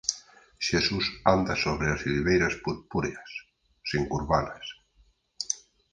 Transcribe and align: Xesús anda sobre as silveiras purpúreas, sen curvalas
Xesús 0.67 1.05
anda 1.35 1.53
sobre 1.65 1.85
as 1.93 2.01
silveiras 2.05 2.55
purpúreas, 2.65 3.29
sen 3.89 4.03
curvalas 4.11 4.65